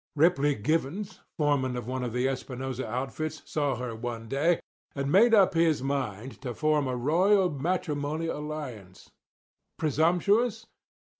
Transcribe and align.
Ripley 0.15 0.55
Givens, 0.55 1.19
foreman 1.37 1.77
of 1.77 1.85
one 1.85 2.03
of 2.03 2.11
the 2.11 2.27
Espinosa 2.27 2.89
outfits, 2.89 3.43
saw 3.45 3.75
her 3.75 3.95
one 3.95 4.27
day, 4.27 4.59
and 4.95 5.11
made 5.11 5.35
up 5.35 5.53
his 5.53 5.83
mind 5.83 6.41
to 6.41 6.55
form 6.55 6.87
a 6.87 6.95
royal 6.97 7.51
matrimonial 7.51 8.39
alliance. 8.39 9.11
Presumptuous? 9.77 10.65